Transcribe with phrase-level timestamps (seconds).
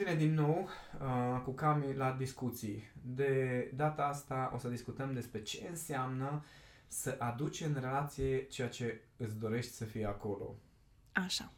[0.00, 0.68] emisiune din nou
[1.00, 2.90] uh, cu Cami la discuții.
[3.02, 6.44] De data asta o să discutăm despre ce înseamnă
[6.88, 10.54] să aduci în relație ceea ce îți dorești să fie acolo.
[11.12, 11.52] Așa.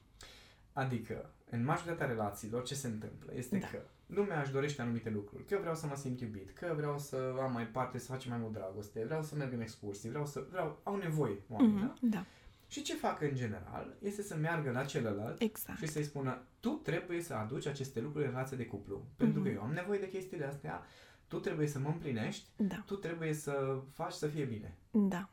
[0.73, 3.67] Adică, în majoritatea relațiilor, ce se întâmplă este Da.
[3.67, 5.45] că lumea își dorește anumite lucruri.
[5.45, 8.31] Că eu vreau să mă simt iubit, că vreau să am mai parte, să facem
[8.31, 10.45] mai mult dragoste, vreau să merg în excursii, vreau să...
[10.51, 11.95] Vreau, au nevoie oamenii, da?
[12.01, 12.25] Mhm, Da,
[12.73, 15.79] Și ce fac în general este să meargă la celălalt exact.
[15.79, 19.05] și să-i spună tu trebuie să aduci aceste lucruri în relație de cuplu.
[19.17, 19.57] Pentru că Mhm.
[19.57, 20.83] eu am nevoie de chestiile astea,
[21.27, 24.75] tu trebuie să mă împlinești, Da, tu trebuie să faci să fie bine.
[24.91, 25.29] da.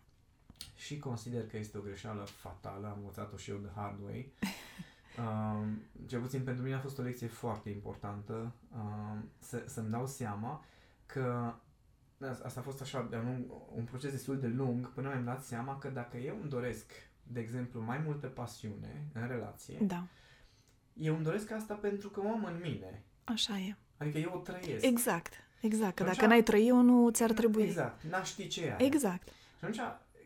[0.75, 4.31] Și consider că este o greșeală fatală, am învățat-o și eu the hard way.
[5.19, 10.07] Um, cel puțin pentru mine a fost o lecție foarte importantă um, să, să-mi dau
[10.07, 10.63] seama
[11.05, 11.53] că
[12.43, 15.77] asta a fost așa de-a lung, un proces destul de lung până mi-am dat seama
[15.77, 16.91] că dacă eu îmi doresc,
[17.31, 20.03] de exemplu, mai multă pasiune în relație, Da,
[20.93, 23.03] eu îmi doresc asta pentru că o am în mine.
[23.23, 23.75] așa e.
[23.97, 24.85] Adică eu o trăiesc.
[24.85, 25.95] Exact, exact.
[25.95, 27.63] Că Atunci- dacă n-ai trăi-o, nu ți-ar trebui.
[27.63, 28.03] Exact.
[28.03, 28.85] N-aș ști ce e aia.
[28.85, 29.27] Exact.
[29.27, 29.33] Și
[29.65, 29.79] atunci,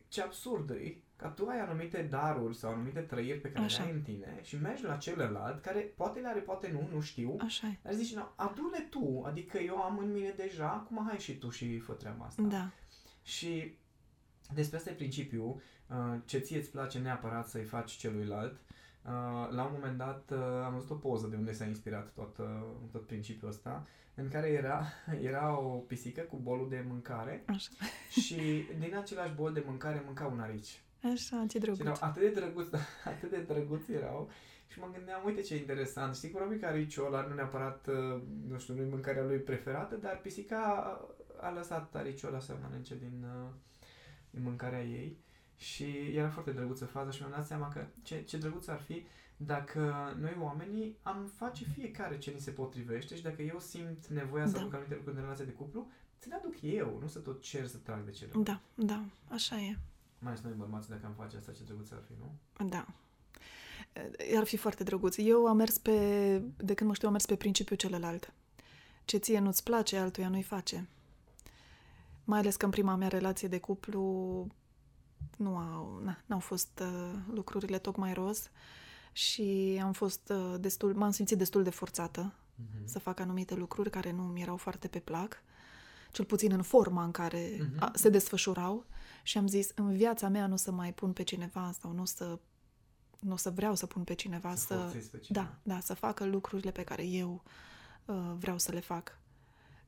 [0.07, 3.83] ce absurd e ca tu ai anumite daruri sau anumite trăiri pe care Așa.
[3.83, 7.01] le ai în tine și mergi la celălalt care poate le are, poate nu, nu
[7.01, 7.77] știu, Așa e.
[7.81, 11.49] dar zici, no, adu-le tu, adică eu am în mine deja, acum hai și tu
[11.49, 12.41] și fă treaba asta.
[12.41, 12.69] Da,
[13.23, 13.77] Și
[14.53, 18.51] despre asta e principiul, uh, ce ție îți place neapărat să-i faci celuilalt.
[19.05, 19.09] Uh,
[19.49, 22.45] La un moment dat uh, am văzut o poză de unde s-a inspirat tot, uh,
[22.91, 24.85] tot principiul ăsta, în care era,
[25.31, 27.69] era o pisică cu bolul de mâncare așa.
[28.09, 30.81] și din același bol de mâncare mânca un arici.
[31.13, 32.01] Așa, ce Și erau drăguț.
[32.01, 32.69] atât de drăguți,
[33.15, 34.29] atât de drăguți erau
[34.67, 38.57] și mă gândeam, uite ce interesant, știi, probabil că ariciul ăla nu neapărat, uh, nu
[38.59, 40.57] știu, nu-i mâncarea lui preferată, dar pisica
[41.39, 43.25] a, a lăsat ariciul ăla să mănânce din,
[44.33, 45.17] uh, din mâncarea ei
[45.57, 49.05] și era foarte drăguță faza și mi-am dat seama că ce, ce drăguț ar fi
[49.37, 54.45] dacă noi oamenii am face fiecare ce ni se potrivește și dacă eu simt nevoia
[54.45, 54.59] să Da.
[54.59, 55.87] aduc anumite lucruri în relație de cuplu,
[56.19, 58.45] ți le aduc eu, nu să tot cer să trag de celălalt.
[58.45, 59.77] Da, da, așa e.
[60.19, 62.67] Mai ales noi bărbați, dacă am face asta, ce drăguț ar fi, nu?
[62.69, 62.85] Da.
[64.37, 65.17] Ar fi foarte drăguț.
[65.17, 65.91] Eu am mers pe,
[66.57, 68.33] de când mă știu, am mers pe principiul celălalt.
[69.05, 70.87] Ce ție nu-ți place, altuia nu-i face.
[72.23, 74.47] Mai ales că în prima mea relație de cuplu
[75.37, 78.49] nu au, na, n-au fost uh, lucrurile tocmai roz
[79.11, 82.87] și am fost uh, destul, m-am simțit destul de forțată Mhm.
[82.87, 85.37] să fac anumite lucruri care nu mi erau foarte pe plac,
[86.11, 87.83] cel puțin în forma în care Mhm.
[87.83, 88.85] a, se desfășurau
[89.23, 92.01] și am zis, în viața mea nu o să mai pun pe cineva sau nu
[92.01, 92.39] o să,
[93.19, 94.75] nu o să vreau să pun pe cineva Să să...
[94.75, 95.45] forțezi pe cineva.
[95.63, 97.43] da, da, să facă lucrurile pe care eu
[98.05, 99.17] uh, vreau să le fac.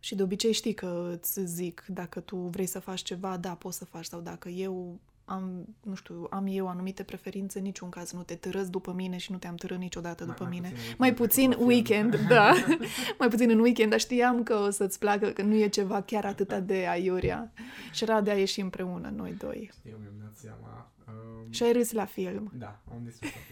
[0.05, 3.77] Și de obicei știi că îți zic, dacă tu vrei să faci ceva, da, poți
[3.77, 4.05] să faci.
[4.05, 8.35] Sau dacă eu am, nu știu, am eu anumite preferințe, în niciun caz nu te
[8.35, 10.69] târăți după mine și nu te-am târât niciodată după mine.
[10.69, 11.15] puțin Mai
[11.57, 12.67] weekend puțin decât la film.
[12.67, 12.85] weekend, da.
[13.19, 16.25] mai puțin în weekend, dar știam că o să-ți placă, că nu e ceva chiar
[16.25, 17.51] atât de aiurea.
[17.91, 19.71] Și era de a ieși împreună, noi doi.
[19.89, 20.91] Eu mi-am dat seama.
[21.07, 22.51] Um, Și ai râs la film.
[22.57, 23.49] Da, am distrus foarte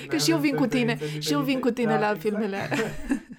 [0.00, 0.06] bine.
[0.08, 2.78] Că și eu vin cu tine, și eu vin cu tine la filmele alea.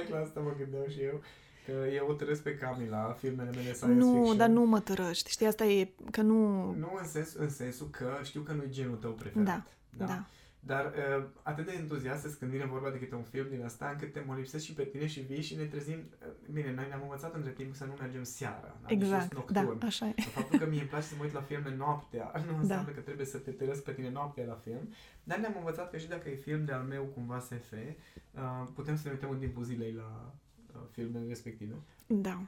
[0.00, 1.20] exact la asta mă gândeam și eu.
[1.66, 4.36] Că eu o trăiesc pe Cami la filmele mele science Nu, fiction.
[4.36, 5.30] dar nu mă tărăști.
[5.30, 6.70] Știi, asta e că nu...
[6.72, 9.44] Nu în, sens, în sensul că știu că nu-i genul tău preferat.
[9.90, 10.24] Da, da.
[10.66, 10.84] Dar
[11.18, 14.12] uh, atât de entuziast sunt când vine vorba de câte un film din asta, încât
[14.12, 15.98] te mă lipsesc și pe tine și vii și ne trezim...
[15.98, 18.76] Uh, bine, noi ne-am învățat între timp să nu mergem seara.
[18.80, 18.88] da?
[18.88, 19.86] Deci Exact, just da, nocturn.
[19.86, 20.14] așa e.
[20.22, 22.58] Faptul că mie îmi place să mă uit la filme noaptea nu Da.
[22.60, 24.88] înseamnă că trebuie să te tărăsc pe tine noaptea la film,
[25.24, 28.96] dar ne-am învățat că și dacă e film de al meu cumva SF, uh, putem
[28.96, 30.32] să ne uităm în timpul zilei la
[30.74, 31.74] uh, filmele respective.
[32.06, 32.42] Da.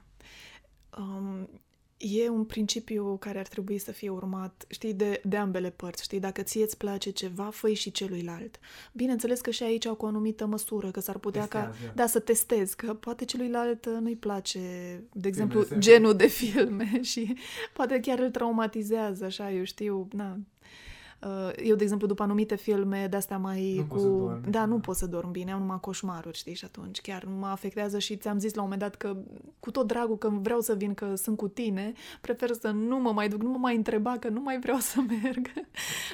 [0.99, 1.49] Um,
[1.99, 6.21] e un principiu care ar trebui să fie urmat, știi, de, de ambele părți, știi,
[6.21, 8.59] dacă ție îți place ceva, fă și celuilalt.
[8.93, 11.93] Bineînțeles că și aici cu o anumită măsură, că s-ar putea ca, Testează.
[11.95, 14.61] da, să testezi, că poate celuilalt uh, nu-i place,
[15.13, 15.79] de exemplu, SF.
[15.79, 17.37] genul de filme și
[17.73, 20.45] poate chiar îl traumatizează, așa, eu știu, na, Uh,
[21.63, 23.89] Eu, de exemplu, după anumite filme de-astea mai Nu cu...
[23.89, 24.51] poți să dormi.
[24.51, 27.99] Da, nu pot să dorm bine, am numai coșmaruri, știi, și atunci chiar mă afectează
[27.99, 29.17] și ți-am zis la un moment dat că
[29.61, 33.13] cu tot dragul că vreau să vin, că sunt cu tine, prefer să nu mă
[33.13, 35.51] mai duc, nu mă mai întreba că nu mai vreau să merg.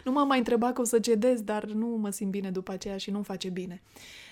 [0.04, 2.96] nu mă mai întreba că o să cedez, dar nu mă simt bine după aceea
[2.96, 3.82] și nu-mi face bine.
[3.84, 4.23] Uh,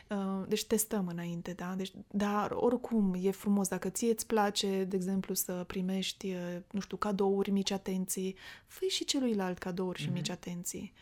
[0.49, 1.75] Deci testăm înainte, da?
[1.77, 3.69] Deci, dar oricum e frumos.
[3.69, 8.85] Dacă ție îți place, de exemplu, să primești, uh, nu știu, cadouri, mici atenții, fă
[8.89, 10.15] și celuilalt cadouri și Mhm.
[10.15, 10.93] mici atenții.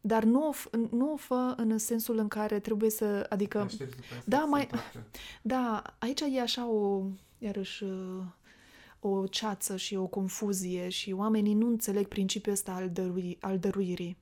[0.00, 3.26] Dar nu o, f- nu o fă în sensul în care trebuie să...
[3.28, 5.04] Adică, Aștepți după asta da, să se mai- întoarcă.
[5.42, 7.02] da, aici e așa o,
[7.38, 8.22] iarăși, uh,
[9.00, 14.16] o ceață și o confuzie și oamenii nu înțeleg principiul ăsta al, dărui, al dăruirii.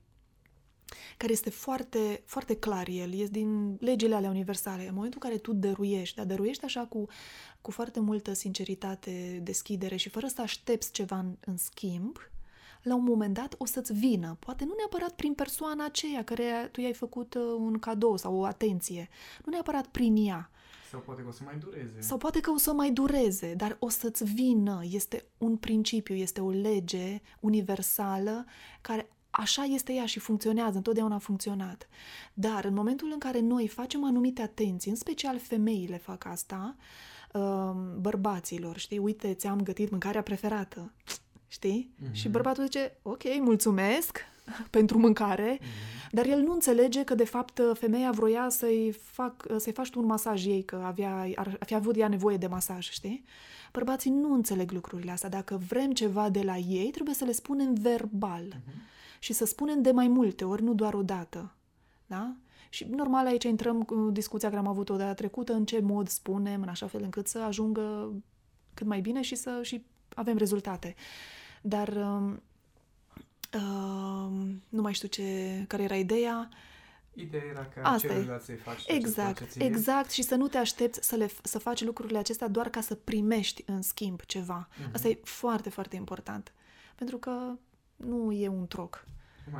[1.17, 4.87] Care este foarte, foarte clar el, este din legile ale universale.
[4.87, 7.05] În momentul în care tu dăruiești, dar dăruiești așa cu,
[7.61, 12.17] cu foarte multă sinceritate, deschidere și fără să aștepți ceva în, în schimb,
[12.81, 16.81] la un moment dat o să-ți vină, poate nu neapărat prin persoana aceea care tu
[16.81, 19.09] i-ai făcut uh, un cadou sau o atenție,
[19.45, 20.49] nu neapărat prin ea.
[20.89, 22.01] Sau poate că o să mai dureze.
[22.01, 24.81] Sau poate că o să mai dureze, dar o să-ți vină.
[24.83, 28.45] Este un principiu, este o lege universală
[28.81, 31.87] care așa este ea și funcționează, întotdeauna a funcționat.
[32.33, 36.75] Dar în momentul în care noi facem anumite atenții, în special femeile fac asta,
[37.33, 40.91] um, bărbaților, știi, uite, ți-am gătit mâncarea preferată,
[41.47, 41.93] știi?
[41.95, 42.11] Mm-hmm.
[42.11, 44.17] Și bărbatul zice, ok, mulțumesc
[44.77, 46.09] pentru mâncare, mm-hmm.
[46.11, 50.05] dar el nu înțelege că de fapt femeia vroia să-i, fac, să-i faci tu un
[50.05, 53.23] masaj ei, că avea, ar fi avut ea nevoie de masaj, știi?
[53.71, 55.29] Bărbații nu înțeleg lucrurile astea.
[55.29, 58.43] Dacă vrem ceva de la ei, trebuie să le spunem verbal.
[58.43, 61.53] Mm-hmm și să spunem de mai multe ori, nu doar o dată.
[62.05, 62.35] Da?
[62.69, 66.61] Și normal aici intrăm cu discuția care am avut-o data trecută, în ce mod spunem,
[66.61, 68.13] în așa fel încât să ajungă
[68.73, 69.85] cât mai bine și să și
[70.15, 70.95] avem rezultate.
[71.61, 72.33] Dar uh,
[73.53, 74.31] uh,
[74.69, 75.23] nu mai știu ce,
[75.67, 76.49] care era ideea.
[77.13, 80.09] Ideea era ca Asta celuilalt să-i faci Exact, exact.
[80.09, 83.63] Și să nu te aștepți să, le, să faci lucrurile acestea doar ca să primești
[83.65, 84.67] în schimb ceva.
[84.67, 84.91] Uh-huh.
[84.93, 86.53] Asta e foarte, foarte important.
[86.95, 87.57] Pentru că
[87.99, 89.05] nu e un troc.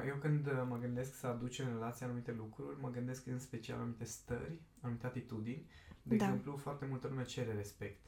[0.08, 3.78] Eu când uh, mă gândesc să aduc în relație anumite lucruri, mă gândesc în special
[3.78, 5.66] anumite stări, anumite atitudini.
[6.04, 6.26] De da.
[6.26, 8.06] exemplu, foarte multă lume cere respect.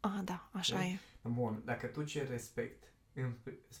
[0.00, 0.84] Ah, da, așa de?
[0.84, 0.98] e.
[1.28, 3.32] Bun, dacă tu ceri respect, în,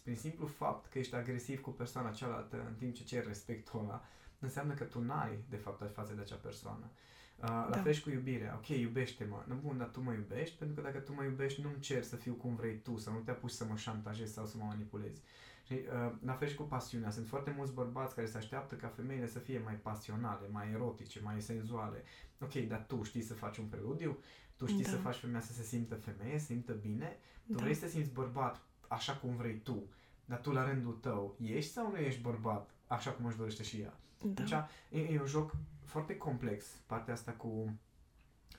[0.02, 4.04] prin simplu fapt că ești agresiv cu persoana cealaltă în timp ce ceri respectul ăla,
[4.38, 6.90] înseamnă că tu n-ai, de fapt, față de acea persoană.
[7.36, 7.68] Uh, da.
[7.70, 8.54] La fel și cu iubirea.
[8.56, 9.44] Ok, iubește-mă.
[9.46, 12.16] Nu bun, dar tu mă iubești, pentru că dacă tu mă iubești, nu-mi cer să
[12.16, 15.22] fiu cum vrei tu, să nu te apuci să mă șantajezi sau să mă manipulezi.
[15.66, 17.10] Și uh, la fel și cu pasiunea.
[17.10, 21.20] Sunt foarte mulți bărbați care se așteaptă ca femeile să fie mai pasionale, mai erotice,
[21.20, 22.02] mai senzuale.
[22.40, 24.18] Ok, dar tu știi să faci un preludiu?
[24.56, 24.90] Tu știi da.
[24.90, 27.18] să faci femeia să se simtă femeie, să simtă bine?
[27.46, 27.62] Tu da.
[27.62, 29.82] vrei să te simți bărbat așa cum vrei tu,
[30.24, 33.80] dar tu la rândul tău ești sau nu ești bărbat așa cum își dorește și
[33.80, 33.98] ea?
[34.22, 34.42] Da.
[34.42, 34.52] Deci
[34.90, 35.52] e, e un joc
[35.84, 37.78] foarte complex, partea asta cu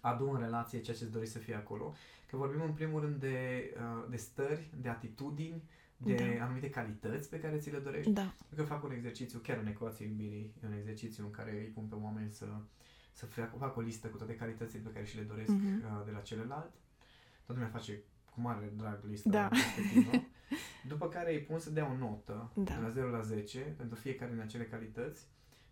[0.01, 1.93] adu în relație ceea ce îți dori să fie acolo.
[2.29, 5.63] Că vorbim în primul rând de, uh, de stări, de atitudini,
[5.97, 6.43] de da.
[6.43, 8.11] anumite calități pe care ți le dorești.
[8.11, 8.33] Da.
[8.55, 11.83] că fac un exercițiu, chiar în ecuație iubirii, e un exercițiu în care îi pun
[11.83, 12.45] pe oameni să,
[13.13, 15.83] să fac, fac o listă cu toate calitățile pe care și le doresc mm-hmm.
[15.83, 16.73] uh, de la celălalt.
[17.45, 18.03] Toată lumea face
[18.35, 19.47] cu mare drag lista da.
[19.47, 20.11] respectivă.
[20.91, 22.73] După care îi pun să dea o notă da.
[22.73, 25.27] de la 0 la 10 pentru fiecare din acele calități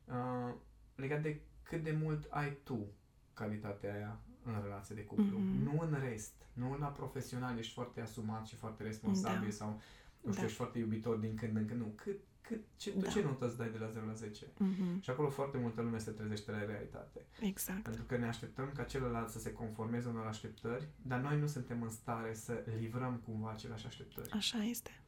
[0.06, 0.54] uh,
[0.96, 2.88] legat de cât de mult ai tu
[3.34, 5.40] calitatea aia în relație de cuplu.
[5.40, 5.64] Mm-hmm.
[5.64, 6.34] Nu în rest.
[6.54, 9.56] Nu la profesional ești foarte asumat și foarte responsabil da.
[9.56, 9.82] sau
[10.22, 10.44] nu știu, da.
[10.44, 11.80] ești foarte iubitor din când în când.
[11.80, 13.10] Nu, cât, cât, ce, da.
[13.10, 14.46] ce notă îți dai de la 0 la 10?
[14.46, 15.00] Mm-hmm.
[15.00, 17.26] Și acolo foarte multă lume se trezește la realitate.
[17.40, 17.84] Exact.
[17.84, 21.82] Pentru că ne așteptăm ca celălalt să se conformeze unor așteptări, dar noi nu suntem
[21.82, 24.32] în stare să livrăm cumva aceleași așteptări.
[24.32, 25.02] Așa este.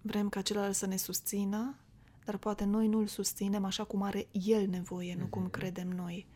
[0.00, 1.76] Vrem ca celălalt să ne susțină,
[2.24, 5.30] dar poate noi nu-l susținem așa cum are el nevoie, nu mm-hmm.
[5.30, 6.26] cum credem noi.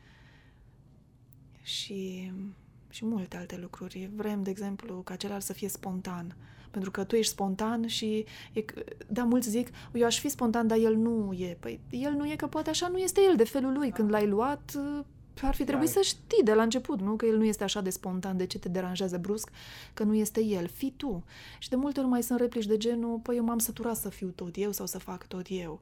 [1.63, 2.33] Și,
[2.89, 4.11] și multe alte lucruri.
[4.15, 6.37] Vrem, de exemplu, ca celălalt să fie spontan
[6.77, 8.65] pentru că tu ești spontan și, e,
[9.07, 11.57] da, mulți zic, eu aș fi spontan, dar el nu e.
[11.61, 13.91] Păi el nu e, că poate așa nu este el de felul lui.
[13.91, 14.79] Când l-ai luat,
[15.43, 17.17] ar fi trebuit să știi de la început, nu?
[17.17, 19.51] Că el nu este așa de spontan, de ce te deranjează brusc,
[19.95, 21.25] că nu este el, fi tu.
[21.59, 24.29] Și de multe ori mai sunt replici de genul, păi eu m-am săturat să fiu
[24.29, 25.81] tot eu sau să fac tot eu.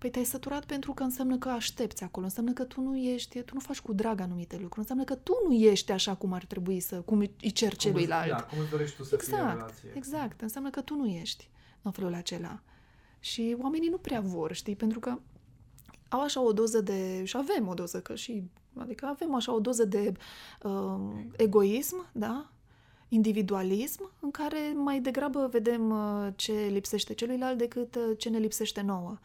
[0.00, 3.54] Păi te-ai săturat pentru că înseamnă că aștepți acolo, înseamnă că tu nu ești, tu
[3.54, 6.80] nu faci cu drag anumite lucruri, înseamnă că tu nu ești așa cum ar trebui
[6.80, 8.30] să, cum îi cer celuilalt.
[8.30, 9.92] Da, cum îți dorești tu să exact, fii în relație.
[9.94, 11.50] Exact, înseamnă că tu nu ești
[11.82, 12.62] în felul acela.
[13.18, 15.18] Și oamenii nu prea vor, știi, pentru că
[16.08, 18.42] au așa o doză de, și avem o doză, că și,
[18.76, 20.12] adică avem așa o doză de
[20.62, 21.00] uh,
[21.36, 22.50] egoism, da?
[23.08, 28.80] individualism, în care mai degrabă vedem uh, ce lipsește celuilalt decât uh, ce ne lipsește
[28.80, 29.18] nouă.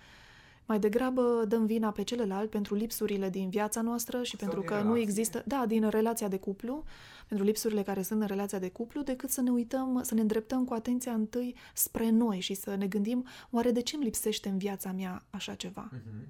[0.65, 4.73] Mai degrabă dăm vina pe celălalt pentru lipsurile din viața noastră și Sau pentru că
[4.73, 4.89] relație.
[4.89, 6.83] nu există, da, din relația de cuplu,
[7.27, 10.65] pentru lipsurile care sunt în relația de cuplu, decât să ne uităm, să ne îndreptăm
[10.65, 14.57] cu atenția întâi spre noi și să ne gândim, oare de ce îmi lipsește în
[14.57, 15.89] viața mea așa ceva?
[15.93, 16.27] Uh-huh.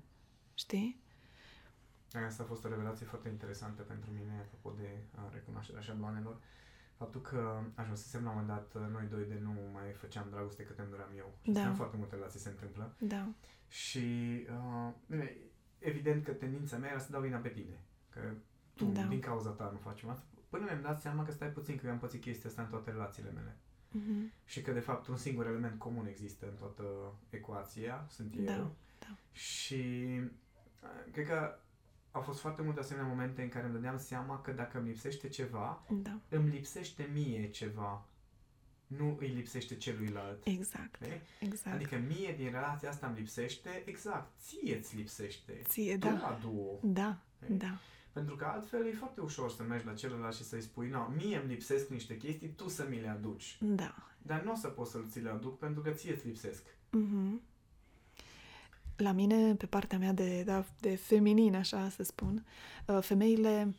[0.53, 1.03] Știi?
[2.25, 4.89] Asta a fost o revelație foarte interesantă pentru mine, apropo de
[5.33, 6.37] recunoașterea șabloanelor.
[6.97, 10.79] Faptul că ajunsesem la un moment dat noi doi de nu mai făceam dragoste cât
[10.79, 11.37] îmi doream eu.
[11.41, 11.73] Și da.
[11.73, 12.93] foarte multe relații se întâmplă.
[12.97, 13.27] Da.
[13.67, 14.07] Și
[15.09, 15.29] uh,
[15.79, 17.79] evident că tendința mea era să dau vina pe tine.
[18.09, 18.19] Că
[18.75, 19.01] tu, da.
[19.01, 20.25] din cauza ta, nu facem asta.
[20.49, 22.91] Până mi-am dat seama că stai puțin, că eu am pățit chestia asta în toate
[22.91, 23.55] relațiile mele.
[23.95, 24.45] Mm-hmm.
[24.45, 26.83] și că de fapt un singur element comun există în toată
[27.29, 28.43] ecuația, sunt eu.
[28.43, 29.17] Da, da.
[29.31, 29.83] Și
[30.83, 31.59] uh, cred că
[32.15, 35.27] au fost foarte multe asemenea momente în care îmi dădeam seama că dacă îmi lipsește
[35.29, 38.05] ceva, Da, îmi lipsește mie ceva.
[38.87, 40.45] Nu îi lipsește celuilalt.
[40.45, 41.21] exact, Okay?
[41.39, 41.75] exact.
[41.75, 45.61] Adică mie din relația asta îmi lipsește, exact, ție îți lipsește.
[45.67, 46.79] Ție, Tu da, la duo.
[46.83, 47.47] da, Ok?
[47.57, 47.77] da,
[48.11, 51.37] Pentru că altfel e foarte ușor să mergi la celălalt și să-i spui, no, mie
[51.37, 53.57] îmi lipsesc niște chestii, tu să mi le aduci.
[53.61, 53.95] da.
[54.21, 56.63] Dar nu o să pot să ți le aduc pentru că ție îți lipsesc.
[56.91, 57.41] Mhm.
[58.97, 62.45] La mine, pe partea mea de, da, de feminin, așa să spun,
[62.87, 63.75] uh, femeile,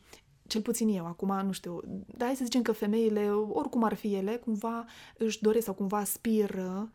[0.46, 4.14] cel puțin eu, acum nu știu, dar hai să zicem că femeile, oricum ar fi
[4.14, 4.84] ele, cumva
[5.18, 6.90] își doresc sau cumva aspiră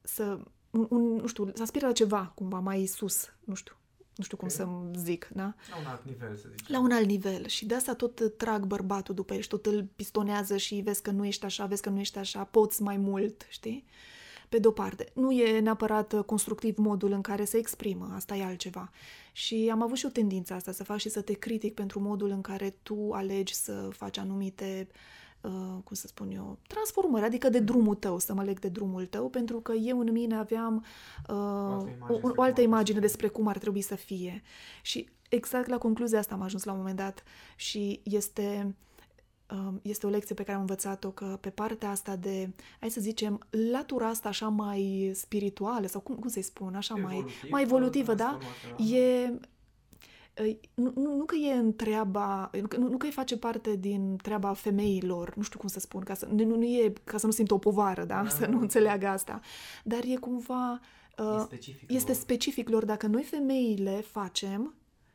[0.00, 0.38] să,
[0.70, 3.74] un, un, nu știu, să aspiră la ceva cumva mai sus, nu știu,
[4.16, 4.54] nu știu cum Ok.
[4.54, 5.54] să zic, da?
[5.70, 6.66] La un alt nivel, să zicem.
[6.68, 9.88] La un alt nivel și de asta tot trag bărbatul după el și tot îl
[9.96, 13.46] pistonează și vezi că nu ești așa, vezi că nu ești așa, poți mai mult,
[13.48, 13.84] știi?
[14.52, 18.44] Pe de-o parte, nu e neapărat uh, constructiv modul în care se exprimă, asta e
[18.44, 18.90] altceva.
[19.32, 22.30] Și am avut și o tendință asta, să fac și să te critic pentru modul
[22.30, 24.88] în care tu alegi să faci anumite,
[25.40, 25.50] uh,
[25.84, 29.28] cum să spun eu, transformări, adică de drumul tău, să mă leg de drumul tău,
[29.28, 30.84] pentru că eu în mine aveam
[31.28, 33.00] uh, altă imagine o, despre o cum altă ar imagine trebui.
[33.00, 34.42] despre cum ar trebui să fie.
[34.82, 37.22] Și exact la concluzia asta am ajuns la un moment dat
[37.56, 38.76] și este, um,
[39.82, 43.46] este o lecție pe care am învățat-o că pe partea asta de, hai să zicem,
[43.72, 48.14] latura asta așa mai spirituală sau cum, cum să-i spun, așa mai, Evolutiv, mai evolutivă,
[48.14, 48.38] da?
[48.40, 48.96] transformațională.
[48.96, 49.40] E,
[50.48, 54.16] e- nu, nu, nu că e în treaba, nu, nu că îi face parte din
[54.22, 57.32] treaba femeilor, nu știu cum să spun, ca să, nu, nu e ca să nu
[57.32, 58.22] simtă o povară, da?
[58.22, 58.60] Da, Să da, nu da.
[58.62, 59.40] înțeleagă asta.
[59.84, 60.80] Dar e cumva...
[61.18, 61.90] E Uh, specific.
[61.90, 62.20] este lor.
[62.20, 62.84] specific lor.
[62.84, 64.74] Dacă noi femeile facem,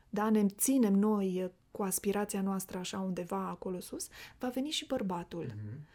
[0.09, 4.07] da, ne ținem noi uh, cu aspirația noastră așa undeva acolo sus,
[4.39, 5.45] va veni și bărbatul.
[5.55, 5.87] Mhm.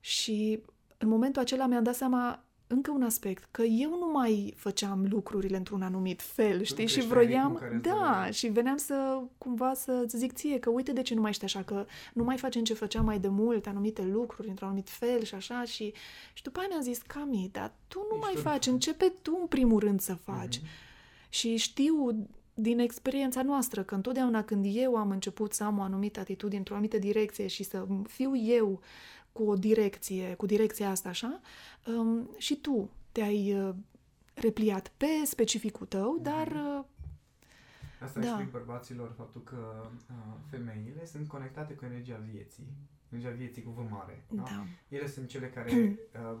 [0.00, 0.60] Și
[0.98, 5.56] în momentul acela mi-am dat seama încă un aspect, că eu nu mai făceam lucrurile
[5.56, 6.74] într-un anumit fel, știi?
[6.76, 8.32] crești Și în vroiam, ritmul care îți da, doreai.
[8.32, 11.62] și veneam să cumva să zic ție că uite de ce nu mai ești așa,
[11.62, 15.34] că nu mai facem ce făceam mai de mult, anumite lucruri într-un anumit fel și
[15.34, 15.92] așa și,
[16.32, 19.36] și după aia mi-a zis, Cami, dar tu nu Ești mai un- faci, începe tu
[19.40, 20.56] în primul rând să faci.
[20.56, 20.66] Mhm.
[21.28, 22.26] Și știu
[22.58, 26.74] din experiența noastră că întotdeauna când eu am început să am o anumită atitudine într-o
[26.74, 28.80] anumită direcție și să fiu eu
[29.32, 31.40] cu o direcție, cu direcția asta așa,
[31.86, 33.74] um, și tu te-ai uh,
[34.34, 36.84] repliat pe specificul tău, dar uh,
[38.00, 38.26] Asta Da.
[38.26, 38.32] da.
[38.32, 40.14] explic bărbaților faptul că uh,
[40.50, 42.66] femeile sunt conectate cu energia vieții.
[43.10, 44.24] Energia vieții cu V mare.
[44.28, 44.42] Da?
[44.42, 45.72] da, Ele sunt cele care
[46.32, 46.38] uh,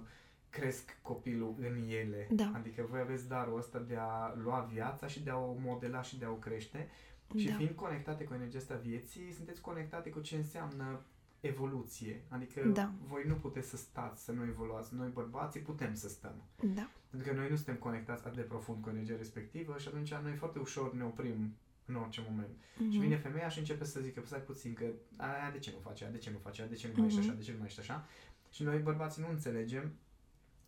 [0.50, 2.28] cresc copilul în ele.
[2.30, 2.50] Da.
[2.54, 6.18] Adică voi aveți darul ăsta de a lua viața și de a o modela și
[6.18, 6.88] de a o crește.
[7.36, 11.00] Și da, fiind conectate cu energia asta vieții, sunteți conectate cu ce înseamnă
[11.40, 12.24] evoluție.
[12.28, 12.92] Adică Da.
[13.08, 14.94] voi nu puteți să stați, să nu evoluați.
[14.94, 16.42] Noi bărbații putem să stăm.
[16.74, 20.14] da, Pentru că noi nu suntem conectați atât de profund cu energia respectivă și atunci
[20.14, 22.50] noi foarte ușor ne oprim în orice moment.
[22.78, 24.84] mhm, Și vine femeia și începe să zică, stai puțin, că
[25.16, 27.06] aia de ce nu face, aia de ce nu face, aia de ce nu mai
[27.06, 27.28] ești Mhm.
[27.28, 28.06] așa, de ce nu mai ești așa.
[28.50, 29.92] Și noi bărbații nu înțelegem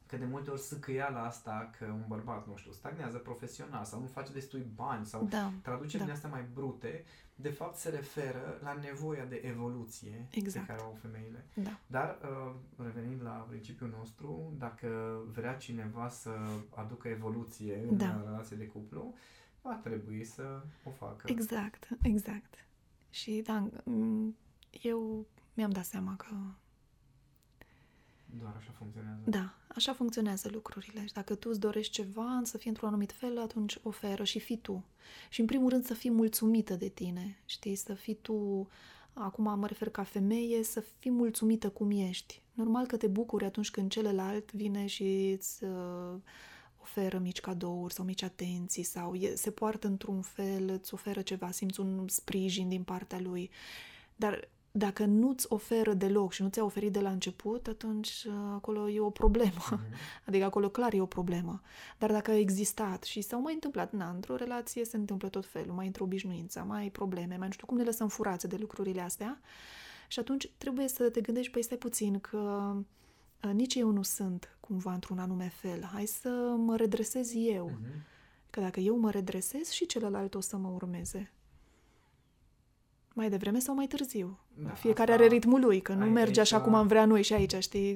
[0.08, 4.06] că de multe ori sâcâiala asta că un bărbat, nu știu, stagnează profesional sau nu
[4.06, 6.04] face destui bani sau da, traduceri da.
[6.04, 10.66] din astea mai brute, de fapt se referă la nevoia de evoluție Exact.
[10.66, 11.44] pe care o au femeile.
[11.54, 16.30] da, Dar, uh, revenind la principiul nostru, dacă vrea cineva să
[16.74, 18.22] aducă evoluție în Da.
[18.24, 19.14] relație de cuplu,
[19.62, 21.22] va trebui să o facă.
[21.30, 22.54] exact, exact.
[23.10, 24.36] Și da, m,
[24.82, 26.26] eu mi-am dat seama că
[28.37, 29.20] Doar așa funcționează.
[29.25, 31.06] Da, așa funcționează lucrurile.
[31.06, 34.56] Și dacă tu îți dorești ceva să fie într-un anumit fel, atunci oferă și fii
[34.56, 34.85] tu.
[35.28, 37.75] Și în primul rând să fii mulțumită de tine, știi?
[37.75, 38.68] Să fii tu,
[39.12, 42.42] acum mă refer ca femeie, să fii mulțumită cum ești.
[42.52, 46.14] Normal că te bucuri atunci când celălalt vine și îți uh,
[46.80, 51.50] oferă mici cadouri sau mici atenții sau e, se poartă într-un fel, îți oferă ceva,
[51.50, 53.50] simți un sprijin din partea lui.
[54.16, 58.88] Dar dacă nu-ți oferă deloc și nu ți-a oferit de la început, atunci uh, acolo
[58.88, 59.64] e o problemă.
[59.70, 59.80] Mhm.
[60.26, 61.60] Adică acolo clar e o problemă.
[61.98, 65.75] Dar dacă a existat și s-au mai întâmplat, na, într-o relație se întâmplă tot felul,
[65.75, 69.00] mai într-o obișnuință, mai ai probleme, mai nu știu cum ne lăsăm furați de lucrurile
[69.00, 69.40] astea.
[70.08, 72.72] Și atunci trebuie să te gândești, păi stai puțin, că
[73.44, 75.84] uh, nici eu nu sunt cumva într-un anume fel.
[75.92, 77.66] Hai să mă redresez eu.
[77.66, 78.04] Mhm.
[78.50, 81.32] Că dacă eu mă redresez, și celălalt o să mă urmeze.
[83.18, 84.38] Mai devreme sau mai târziu.
[84.54, 87.04] Da, Fiecare asta- are ritmul lui, că nu Ai- merge aici- așa cum am vrea
[87.04, 87.90] noi și aici, știi?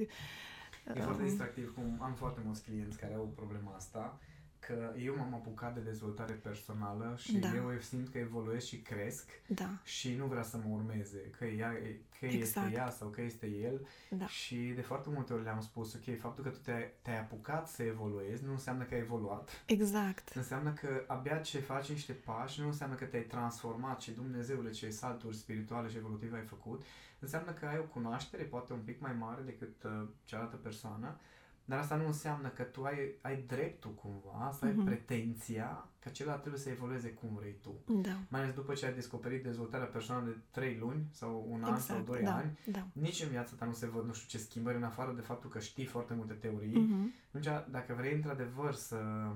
[0.94, 4.18] E foarte Um, distractiv cum am foarte mulți clienți care au problema asta
[4.66, 7.54] că eu m-am apucat de dezvoltare personală și Da.
[7.54, 11.72] eu simt că evoluez și cresc Da, și nu vrea să mă urmeze, că, ea,
[12.18, 12.40] că Exact.
[12.66, 13.86] este ea sau că este el.
[14.10, 17.68] da, Și de foarte multe ori le-am spus, ok, faptul că tu te-ai, te-ai apucat
[17.68, 19.62] să evoluezi nu înseamnă că ai evoluat.
[19.66, 20.28] exact.
[20.34, 24.90] Înseamnă că abia ce faci niște pași nu înseamnă că te-ai transformat și Dumnezeule ce
[24.90, 26.82] salturi spirituale și evolutive ai făcut.
[27.18, 31.16] Înseamnă că ai o cunoaștere poate un pic mai mare decât uh, cealaltă persoană,
[31.64, 34.84] dar asta nu înseamnă că tu ai, ai dreptul cumva, să ai Mhm.
[34.84, 37.74] pretenția că celălalt trebuie să evolueze cum vrei tu.
[38.02, 41.78] Da, Mai ales după ce ai descoperit dezvoltarea personală de 3 luni sau un an
[41.78, 42.04] sau exact.
[42.06, 42.86] 2 Da, ani, da.
[42.92, 45.50] nici în viața ta nu se văd nu știu ce schimbări în afară de faptul
[45.50, 46.78] că știi foarte multe teorii.
[46.78, 47.12] Mhm.
[47.28, 49.30] Atunci, dacă vrei într-adevăr să,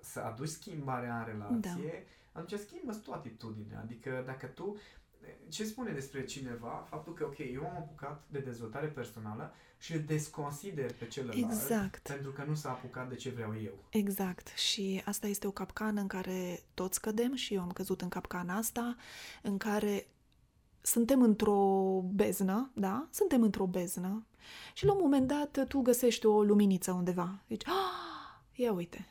[0.00, 2.40] să aduci schimbarea în relație, Da.
[2.40, 3.80] atunci schimbă tu atitudinea.
[3.80, 4.76] Adică dacă tu...
[5.48, 6.86] Ce spune despre cineva?
[6.90, 12.08] Faptul că, ok, eu am apucat de dezvoltare personală și îl desconsider pe celălalt Exact.
[12.08, 13.72] pentru că nu s-a apucat de ce vreau eu.
[13.88, 14.46] Exact.
[14.48, 18.56] Și asta este o capcană în care toți cădem și eu am căzut în capcana
[18.56, 18.96] asta,
[19.42, 20.06] în care
[20.80, 23.08] suntem într-o beznă, da?
[23.10, 24.26] Suntem într-o beznă
[24.74, 27.42] și la un moment dat tu găsești o luminiță undeva.
[27.48, 29.06] Zici, ah, ia uite,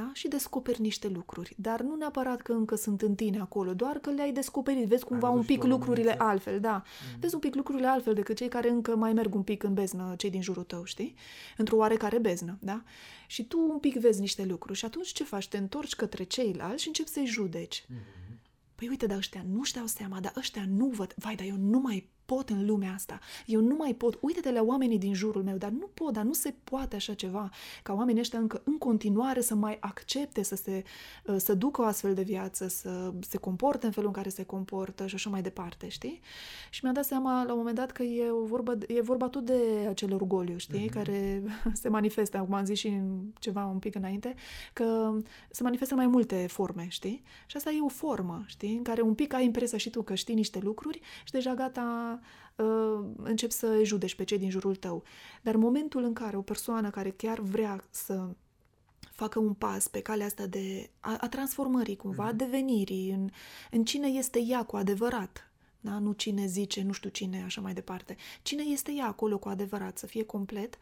[0.00, 0.10] da?
[0.12, 4.10] Și descoperi niște lucruri, dar nu neapărat că încă sunt în tine acolo, doar că
[4.10, 6.24] le-ai descoperit, vezi cumva un văzut și pic tu o lucrurile luminiță?
[6.24, 6.82] altfel, da.
[7.20, 10.14] Vezi un pic lucrurile altfel decât cei care încă mai merg un pic în beznă,
[10.16, 11.14] cei din jurul tău, știi?
[11.56, 12.82] Într-o oarecare beznă, da?
[13.26, 15.48] Și tu un pic vezi niște lucruri și atunci ce faci?
[15.48, 17.86] Te întorci către ceilalți și începi să-i judeci.
[18.74, 21.14] Păi uite, dar ăștia nu-și dau seama, dar ăștia nu văd.
[21.16, 23.18] Vai, dar eu nu mai pot în lumea asta.
[23.46, 24.18] Eu nu mai pot.
[24.20, 27.50] Uite-te la oamenii din jurul meu, dar nu pot, dar nu se poate așa ceva.
[27.82, 30.84] Ca oamenii ăștia încă în continuare să mai accepte să se
[31.24, 34.44] uh, să ducă o astfel de viață, să se comporte în felul în care se
[34.44, 36.20] comportă și așa mai departe, știi?
[36.70, 39.44] Și mi-am dat seama la un moment dat că e, o vorbă, e vorba tot
[39.44, 40.84] de acel orgoliu, știi?
[40.84, 40.92] Mhm.
[40.92, 41.42] Care
[41.82, 44.34] se manifestă, acum am zis și în ceva un pic înainte,
[44.72, 45.16] că
[45.50, 47.22] se manifestă în mai multe forme, știi?
[47.46, 48.76] Și asta e o formă, știi?
[48.76, 52.17] În care un pic ai impresia și tu că știi niște lucruri și deja gata
[52.56, 55.02] uh, începi să judeci pe cei din jurul tău.
[55.42, 58.28] Dar momentul în care o persoană care chiar vrea să
[59.18, 63.30] facă un pas pe calea asta de a, a transformării cumva, a devenirii în,
[63.70, 65.50] în cine este ea cu adevărat,
[65.80, 65.98] da?
[65.98, 68.16] nu cine zice, nu știu cine, așa mai departe.
[68.42, 70.74] Cine este ea acolo cu adevărat, să fie complet,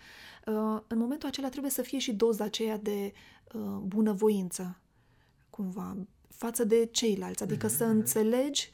[0.46, 3.12] uh, în momentul acela trebuie să fie și doza aceea de
[3.53, 4.79] uh, bunăvoință,
[5.51, 5.96] cumva,
[6.29, 7.42] față de ceilalți.
[7.42, 8.70] Adică să înțelegi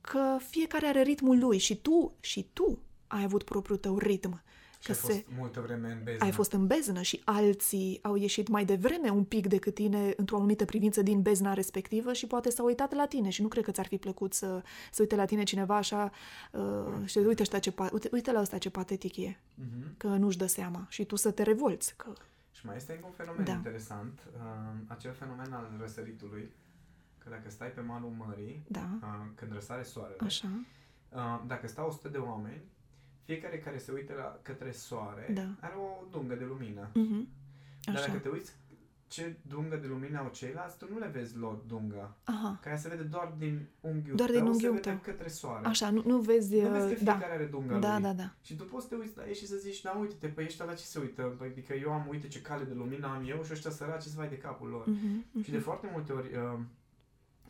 [0.00, 4.42] că fiecare are ritmul lui și tu, și tu ai avut propriul tău ritm.
[4.78, 6.24] Și Că ai fost se, multă vreme în beznă.
[6.24, 10.36] ai fost în beznă și alții au ieșit mai devreme un pic decât tine într-o
[10.36, 13.70] anumită privință din bezna respectivă și poate s-au uitat la tine și nu cred că
[13.70, 16.10] ți-ar fi plăcut să, să uite la tine cineva așa
[16.52, 16.60] uh,
[17.04, 19.96] și uite, ăștia ce, pa- uite, uite la ăsta ce patetic e, Mhm.
[19.96, 21.94] că nu-și dă seama și tu să te revolți.
[21.96, 22.12] Că...
[22.52, 23.52] Și mai este încă un fenomen Da.
[23.52, 24.40] interesant, uh,
[24.86, 26.50] acel fenomen al răsăritului,
[27.24, 30.48] că dacă stai pe malul mării, Da, uh, când răsare soarele, așa,
[31.08, 32.60] uh, dacă stau 100 de oameni,
[33.24, 35.48] fiecare care se uită la, către soare Da.
[35.60, 36.88] are o dungă de lumină.
[36.94, 37.28] mhm,
[37.84, 38.52] Dar dacă așa, te uiți
[39.06, 42.16] ce dungă de lumină au ceilalți, tu nu le vezi lor dunga.
[42.24, 44.98] aha, Că ea se vede doar din unghiul Doar tău, din unghiul se vede tău.
[45.14, 45.66] către soare.
[45.66, 48.02] așa, nu, nu vezi, Nu vezi uh, că da, fiecare are dunga da, lui.
[48.02, 50.26] da, da, Și tu poți să te uiți la ei și să zici, da, uite-te,
[50.28, 51.22] păi ăștia la ce se uită?
[51.22, 54.12] Păi, adică eu am, uite ce cale de lumină am eu și ăștia săraci să
[54.16, 54.86] vai de capul lor.
[54.86, 55.64] mhm, Și de mhm.
[55.64, 56.58] foarte multe ori uh,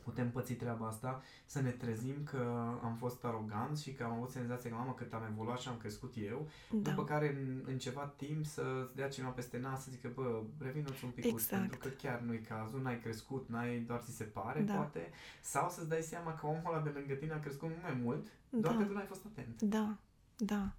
[0.04, 4.30] putem păți treaba asta, să ne trezim că am fost aroganți și că am avut
[4.30, 7.78] senzația că, mamă, cât am evoluat și am crescut eu, da, după care în, în
[7.78, 11.60] ceva timp să dea cineva peste nas să zică, bă, revină-ți un pic Exact.
[11.60, 14.74] pentru că chiar nu-i cazul, n-ai crescut, n-ai, doar ți se pare, Da.
[14.74, 15.10] poate,
[15.40, 18.26] sau să-ți dai seama că omul ăla de lângă tine a crescut mult mai mult,
[18.50, 18.80] doar Da.
[18.80, 19.62] că tu n-ai fost atent.
[19.62, 19.96] Da,
[20.36, 20.72] da.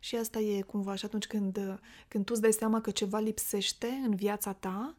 [0.00, 3.86] Și asta e cumva și atunci când, când tu îți dai seama că ceva lipsește
[3.86, 4.94] în viața ta,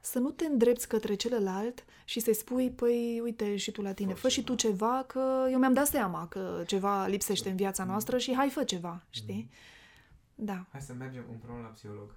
[0.00, 4.12] să nu te îndrepți către celălalt și să-i spui, păi, uite și tu la tine,
[4.12, 7.84] Fă fă și tu ceva, că eu mi-am dat seama că ceva lipsește în viața
[7.84, 9.50] noastră și hai, fă ceva, știi?
[10.34, 12.14] Da, Hai să mergem împreună la psiholog.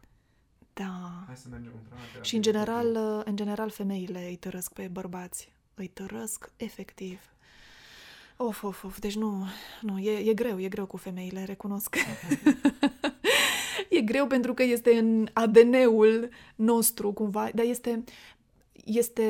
[0.74, 1.24] da.
[1.26, 2.30] Hai să mergem împreună la terapie.
[2.30, 5.52] Și în general, în general femeile îi tărăsc pe bărbați.
[5.74, 7.20] Îi tărăsc efectiv.
[8.38, 9.00] Of, of, of.
[9.00, 9.46] Deci nu,
[9.82, 11.96] nu, e, e greu, e greu cu femeile, recunosc.
[13.92, 18.04] e greu pentru că este în ADN-ul nostru cumva, dar este,
[18.86, 19.24] este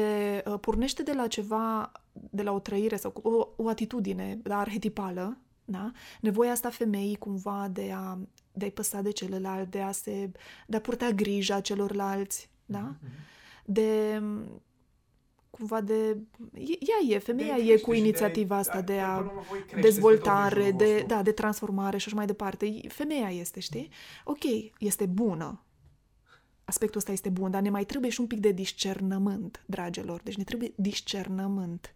[0.45, 4.58] uh, pornește de la ceva, de la o trăire sau cu- o, o atitudine da,
[4.60, 5.91] arhetipală, da?
[6.21, 8.17] Nevoia asta femeii cumva de a
[8.54, 10.32] de a-i păsa de celălalt, de a se
[10.67, 12.80] de a purta grija celorlalți, da?
[12.80, 13.12] Mhm.
[13.65, 14.21] De
[15.51, 16.17] cumva de
[16.53, 19.11] e- ea e, femeia De e crește cu și inițiativa a- asta de până a
[19.13, 21.15] la urmă voi creșteți pe dezvoltare, toți în de, jurul vostru.
[21.15, 22.81] da, de transformare și așa mai departe.
[22.87, 23.89] Femeia este, știi?
[24.23, 24.43] Ok,
[24.79, 25.61] este bună.
[26.63, 30.21] aspectul ăsta este bun, dar ne mai trebuie și un pic de discernământ, dragilor.
[30.23, 31.93] Deci ne trebuie discernământ.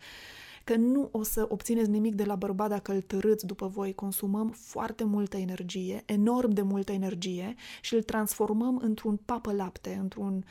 [0.63, 3.93] Că nu o să obțineți nimic de la bărbat dacă îl târâți după voi.
[3.93, 10.43] Consumăm foarte multă energie, enorm de multă energie și îl transformăm într-un papă lapte, într-un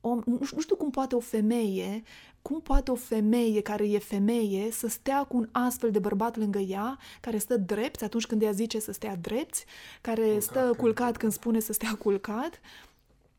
[0.00, 2.02] om, nu, nu știu cum poate o femeie,
[2.42, 6.58] cum poate o femeie care e femeie să stea cu un astfel de bărbat lângă
[6.58, 9.54] ea, care stă drept atunci când ea zice să stea drept,
[10.00, 12.60] care culcat stă când culcat când spune să stea culcat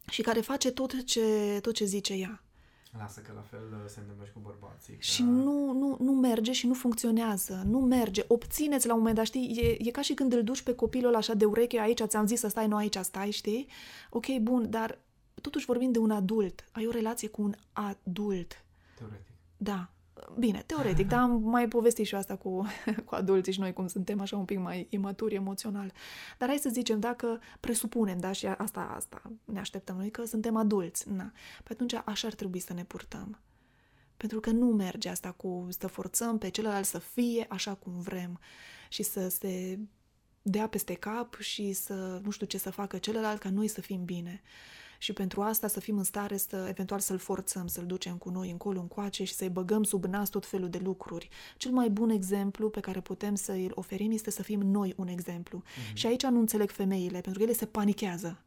[0.10, 2.42] și care face tot ce, tot ce zice ea.
[2.98, 4.94] Lasă că la fel uh, se întâmplă și cu bărbații.
[4.94, 5.02] Că...
[5.02, 7.64] Și nu, nu, nu merge și nu funcționează.
[7.66, 8.24] Nu merge.
[8.28, 11.16] Obțineți la un moment dat, știi, e, e ca și când îl duci pe copilul
[11.16, 13.68] așa de ureche, aici ți-am zis să stai, nu aici stai, știi?
[14.10, 14.98] Ok, bun, dar
[15.42, 16.66] totuși vorbim de un adult.
[16.72, 18.66] Ai o relație cu un adult.
[18.98, 19.28] Teoretic.
[19.58, 19.90] Da.
[20.40, 22.66] Bine, teoretic, dar am mai povestit și eu asta cu,
[23.06, 25.94] cu adulții și noi cum suntem așa un pic mai imaturi emoțional.
[26.38, 30.56] Dar hai să zicem, dacă presupunem, da, și asta, asta ne așteptăm noi, că suntem
[30.56, 31.32] adulți, na,
[31.64, 33.40] pe atunci așa ar trebui să ne purtăm.
[34.18, 38.40] Pentru că nu merge asta cu să forțăm pe celălalt să fie așa cum vrem
[38.90, 39.80] și să se
[40.42, 44.06] dea peste cap și să nu știu ce să facă celălalt ca noi să fim
[44.06, 44.42] bine
[45.02, 48.50] și pentru asta să fim în stare să eventual să-l forțăm, să-l ducem cu noi
[48.50, 51.30] încolo, încoace și să-i băgăm sub nas tot felul de lucruri.
[51.58, 55.08] Cel mai bun exemplu pe care putem să îl oferim este să fim noi un
[55.08, 55.64] exemplu.
[55.64, 55.94] Mm-hmm.
[55.94, 58.44] Și aici nu înțeleg femeile, pentru că ele se panichează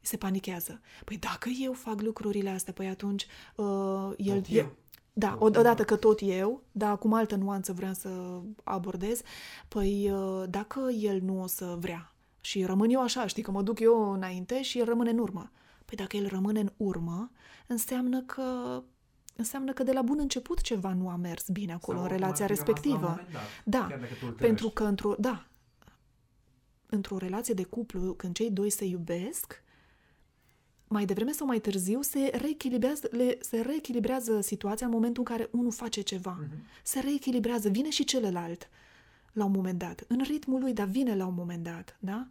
[0.00, 0.80] se panichează.
[1.04, 3.26] Păi dacă eu fac lucrurile astea, păi atunci
[3.56, 4.34] uh, el...
[4.34, 4.72] Tot eu.
[5.12, 9.20] Da, odată că tot eu, dar acum altă nuanță vreau să abordez,
[9.68, 12.15] păi uh, dacă el nu o să vrea,
[12.46, 15.50] și rămân eu așa, știi, că mă duc eu înainte și el rămâne în urmă.
[15.84, 17.30] Păi dacă el rămâne în urmă,
[17.66, 18.82] înseamnă că
[19.36, 22.46] înseamnă că de la bun început ceva nu a mers bine acolo, Sau în relația
[22.46, 23.20] respectivă.
[23.64, 23.88] Da,
[24.36, 25.46] pentru că într-o, da,
[26.86, 29.62] într-o relație de cuplu, când cei doi se iubesc,
[30.88, 35.48] mai devreme sau mai târziu se reechilibrează, le, se reechilibrează situația în momentul în care
[35.52, 36.38] unul face ceva.
[36.44, 36.82] Uh-huh.
[36.82, 38.68] Se reechilibrează, vine și celălalt
[39.36, 42.26] la un moment dat, în ritmul lui, dar vine la un moment dat, da?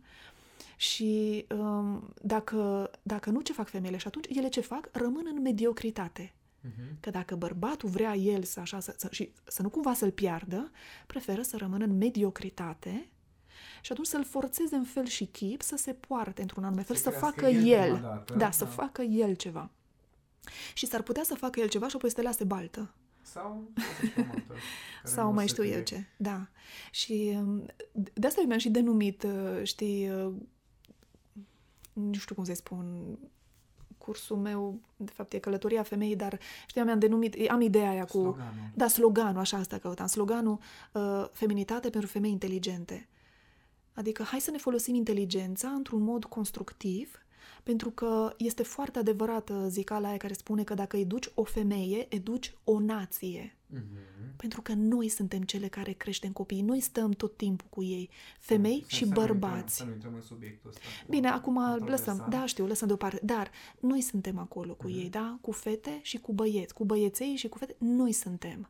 [0.76, 4.89] Și um, dacă, dacă nu ce fac femeile și atunci ele ce fac?
[4.91, 6.34] Rămân în mediocritate.
[6.65, 7.00] Uh-huh.
[7.00, 10.72] Că dacă bărbatul vrea el să așa, să, să, și să nu cumva să-l piardă,
[11.08, 13.10] preferă să rămână în mediocritate
[13.82, 17.02] și atunci să-l forțeze în fel și chip să se poarte într-un anume fel, să,
[17.02, 19.70] să facă el, el dată, da, da, să facă el ceva.
[20.74, 22.94] Și s-ar putea să facă el ceva și apoi să te lase baltă.
[23.25, 23.71] Sau,
[25.15, 26.05] sau mai știu eu ce.
[26.17, 26.47] Da.
[26.91, 27.65] Și um,
[28.13, 30.33] de asta mi-am și denumit, uh, știi, uh,
[31.93, 33.17] nu știu cum să spun,
[33.97, 38.17] cursul meu, de fapt e călătoria femeii, dar știi, mi-am denumit, am ideea aia cu...
[38.17, 38.71] Sloganul.
[38.73, 40.07] Da, sloganul, așa asta căutam.
[40.07, 40.59] Sloganul
[40.91, 43.07] uh, Feminitate pentru femei inteligente.
[43.93, 47.24] Adică hai să ne folosim inteligența într-un mod constructiv
[47.65, 52.54] pentru că este foarte adevărată zicala aia care spune că dacă educi o femeie, educi
[52.63, 53.56] o nație.
[53.73, 54.36] Mm-hmm.
[54.36, 58.86] Pentru că noi suntem cele care creștem copiii, noi stăm tot timpul cu ei, femei
[58.88, 59.75] să, și să bărbați.
[59.75, 60.82] Să nu intrăm în subiectul ăsta.
[61.08, 65.01] Bine, acum lăsăm, da, știu, lăsăm deoparte, dar noi suntem acolo cu mm-hmm.
[65.01, 65.38] ei, da?
[65.41, 68.69] Cu fete și cu băieți, cu băieței și cu fete, noi suntem.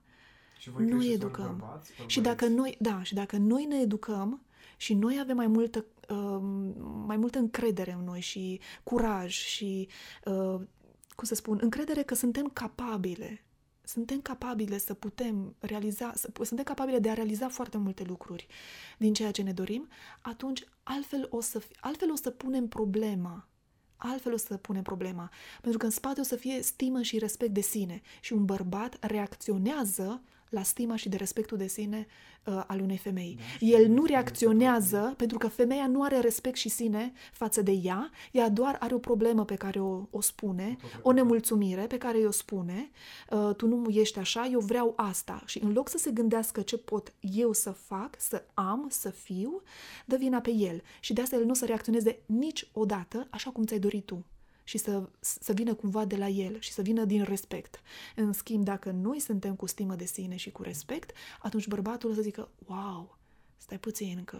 [0.57, 1.57] Și voi noi educăm.
[1.59, 4.44] Bărbați, și dacă noi, da, și dacă noi ne educăm
[4.77, 6.45] și noi avem mai multă Um,
[7.05, 9.87] mai multă încredere în noi și curaj și,
[10.25, 10.61] uh,
[11.15, 13.45] cum să spun, încredere că suntem capabile.
[13.83, 18.47] Suntem capabile să putem realiza, să, suntem capabile de a realiza foarte multe lucruri
[18.97, 19.87] din ceea ce ne dorim,
[20.21, 23.49] atunci altfel o să, altfel o să punem problema
[23.97, 25.31] altfel o să punem problema.
[25.61, 28.01] Pentru că în spate o să fie stimă și respect de sine.
[28.21, 32.07] Și un bărbat reacționează la stima și de respectul de sine
[32.43, 33.37] uh, al unei femei.
[33.37, 38.09] Da, El nu reacționează pentru că femeia nu are respect și sine față de ea,
[38.31, 42.31] ea doar are o problemă pe care o, o spune, o nemulțumire pe care o
[42.31, 42.89] spune,
[43.29, 45.43] uh, tu nu ești așa, eu vreau asta.
[45.45, 49.61] Și în loc să se gândească ce pot eu să fac, să am, să fiu,
[50.05, 50.81] dă vina pe el.
[50.99, 54.25] Și de asta el nu o să reacționeze niciodată așa cum ți-ai dorit tu
[54.65, 57.81] și să, să vină cumva de la el și să vină din respect.
[58.15, 62.13] În schimb, dacă noi suntem cu stimă de sine și cu respect, atunci bărbatul o
[62.13, 63.17] să zică, wow,
[63.57, 64.37] stai puțin că...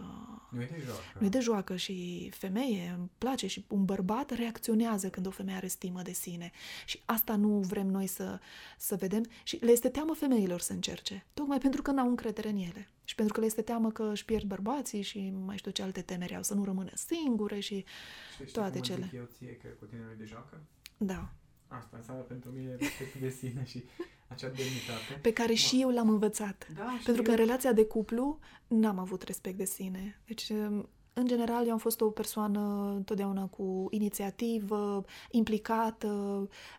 [0.50, 1.18] Nu e de joacă.
[1.18, 5.56] Nu e de joacă și femeie, îmi place și un bărbat reacționează când o femeie
[5.56, 6.50] are stimă de sine.
[6.84, 8.40] Și asta nu vrem noi să,
[8.78, 12.56] să vedem și le este teamă femeilor să încerce, tocmai pentru că n-au încredere în
[12.56, 12.88] ele.
[13.04, 16.02] Și pentru că le este teamă că își pierd bărbații și mai știu ce alte
[16.02, 17.84] temeri au, să nu rămână singure și
[18.32, 19.06] Știi, toate știi cele.
[19.10, 20.60] Cum eu ție că cu tine nu e de joacă?
[20.96, 21.32] Da.
[21.68, 23.84] Asta înseamnă pentru mine respectul de sine și
[24.28, 25.20] acea demnitate.
[25.22, 26.66] Pe care și eu l-am învățat.
[26.74, 30.20] Da, Pentru că în relația de cuplu n-am avut respect de sine.
[30.26, 36.08] Deci um, în general, eu am fost o persoană întotdeauna cu inițiativă, implicată.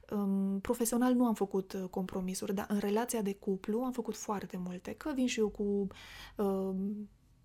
[0.09, 4.57] Um, profesional nu am făcut uh, compromisuri, dar în relația de cuplu am făcut foarte
[4.57, 4.93] multe.
[4.93, 5.87] Că vin și eu cu
[6.35, 6.75] uh,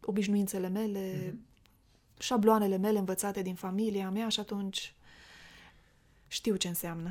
[0.00, 2.18] obișnuințele mele, mm-hmm.
[2.18, 4.94] șabloanele mele învățate din familia mea și atunci
[6.32, 7.10] știu ce înseamnă.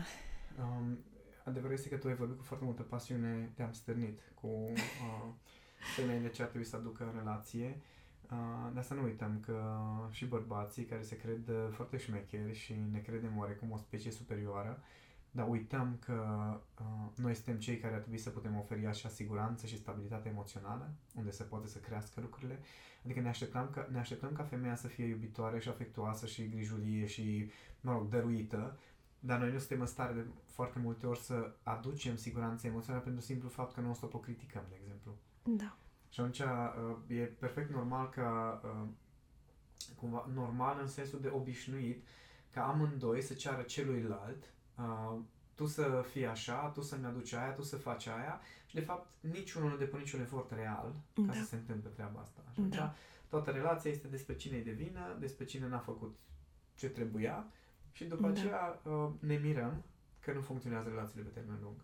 [0.60, 1.00] Um,
[1.44, 5.30] adevărul este că tu ai vorbit cu foarte multă pasiune, te-am stârnit cu uh,
[5.96, 7.82] femeile ce ar trebui să aducă în relație.
[8.32, 9.64] Uh, dar să nu uităm că
[10.10, 14.84] și bărbații care se cred uh, foarte șmecheri și ne credem oarecum o specie superioară,
[15.32, 16.24] dar uităm că
[16.80, 20.94] uh, noi suntem cei care ar trebui să putem oferi așa siguranță și stabilitate emoțională,
[21.16, 22.60] unde se poate să crească lucrurile.
[23.04, 27.06] Adică ne așteptăm, că, ne așteptăm ca femeia să fie iubitoare și afectuoasă și grijulie
[27.06, 28.78] și, mă rog, dăruită,
[29.24, 33.22] dar noi nu suntem în stare de foarte multe ori să aducem siguranță emoțională pentru
[33.22, 35.16] simplu fapt că nu o să o criticăm, de exemplu.
[35.44, 35.76] Da.
[36.10, 38.88] Și atunci uh, e perfect normal ca, uh,
[39.96, 42.08] cumva, normal în sensul de obișnuit,
[42.52, 45.20] ca amândoi să ceară celuilalt uh,
[45.56, 49.10] tu să fii așa, tu să-mi aduci aia, tu să faci aia și de fapt
[49.20, 51.34] niciunul nu depune niciun efort real ca da.
[51.34, 52.42] să se întâmple treaba asta.
[52.42, 52.96] Și atunci da.
[53.30, 56.16] toată relația este despre cine e de vină, despre cine n-a făcut
[56.76, 57.46] ce trebuia
[57.92, 58.28] și după da.
[58.28, 59.84] aceea uh, ne mirăm
[60.20, 61.76] că nu funcționează relațiile pe termen lung.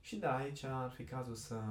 [0.00, 1.62] Și da, aici ar fi cazul să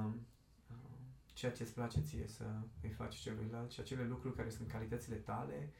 [1.32, 2.44] ceea ce îți place ție să
[2.82, 5.70] îi faci celuilalt și acele lucruri care sunt calitățile tale,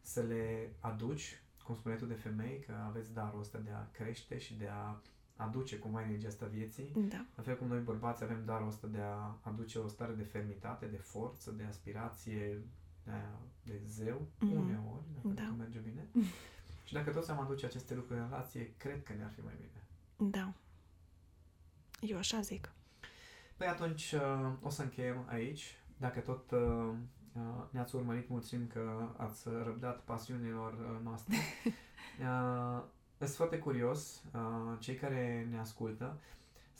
[0.00, 4.38] să le aduci, cum spuneai tu de femei, că aveți darul ăsta de a crește
[4.38, 5.00] și de a
[5.36, 6.92] aduce cumva energia asta vieții.
[7.08, 7.26] Da.
[7.36, 10.86] La fel cum noi bărbați avem darul ăsta de a aduce o stare de fermitate,
[10.86, 12.62] de forță, de aspirație,
[13.04, 14.56] de, aia, de zeu, mm-hmm.
[14.56, 15.54] uneori, dacă da.
[15.58, 16.06] merge bine.
[16.90, 19.84] Și dacă toți am aduce aceste lucruri în relație, cred că ne-ar fi mai bine.
[20.30, 20.52] Da.
[22.00, 22.72] Eu așa zic.
[23.56, 25.78] Păi atunci uh, o să încheiem aici.
[25.96, 26.92] Dacă tot uh,
[27.32, 31.36] uh, ne-ați urmărit, mulțumim că ați răbdat pasiunilor noastre.
[33.18, 34.22] Sunt foarte curios,
[34.78, 36.20] cei care ne ascultă,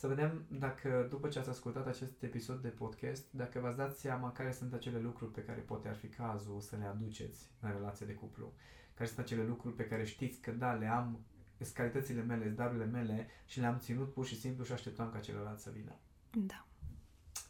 [0.00, 4.32] să vedem dacă după ce ați ascultat acest episod de podcast, dacă v-ați dat seama
[4.32, 8.06] care sunt acele lucruri pe care poate ar fi cazul să le aduceți în relație
[8.06, 8.52] de cuplu.
[8.94, 11.20] Care sunt acele lucruri pe care știți că da, le am,
[11.58, 15.18] sunt calitățile mele, sunt darurile mele și le-am ținut pur și simplu și așteptam ca
[15.18, 15.96] celălalt să vină.
[16.30, 16.66] Da.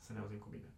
[0.00, 0.70] Să ne auzim cu bine.